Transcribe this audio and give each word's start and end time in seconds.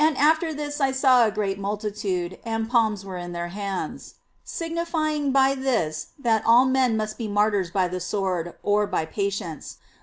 "After 0.17 0.51
this 0.51 0.81
I 0.81 0.91
saw 0.93 1.27
a 1.27 1.31
great 1.31 1.59
multi 1.59 1.91
tude.... 1.91 2.39
and 2.43 2.67
palms 2.67 3.05
were 3.05 3.17
in 3.19 3.33
their 3.33 3.49
hands;"J 3.49 4.17
signifying 4.43 5.31
by 5.31 5.53
this 5.53 6.07
that 6.17 6.41
all 6.43 6.65
men 6.65 6.97
must 6.97 7.19
be 7.19 7.27
martyrs 7.27 7.69
by 7.69 7.87
the 7.87 7.99
sword, 7.99 8.55
or 8.63 8.87
by 8.87 9.05
patience. 9.05 9.77